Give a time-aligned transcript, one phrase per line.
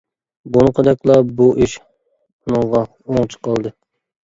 [0.53, 3.77] بۇرۇنقىدەكلا، بۇ ئىش ئۇنىڭغا ئوڭچە قالدى.